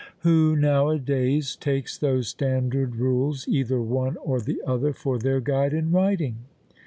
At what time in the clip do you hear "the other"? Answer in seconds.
4.41-4.93